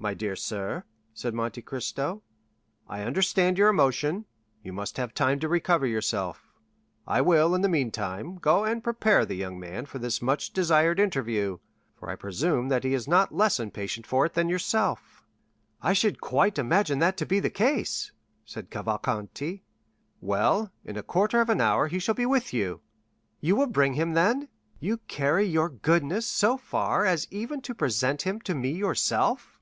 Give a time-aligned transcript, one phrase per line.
[0.00, 2.22] "My dear sir," said Monte Cristo,
[2.88, 4.26] "I understand your emotion;
[4.62, 6.52] you must have time to recover yourself.
[7.04, 11.00] I will, in the meantime, go and prepare the young man for this much desired
[11.00, 11.58] interview,
[11.98, 15.24] for I presume that he is not less impatient for it than yourself."
[15.82, 18.12] "I should quite imagine that to be the case,"
[18.44, 19.64] said Cavalcanti.
[20.20, 22.82] "Well, in a quarter of an hour he shall be with you."
[23.40, 24.48] "You will bring him, then?
[24.78, 29.56] You carry your goodness so far as even to present him to me yourself?"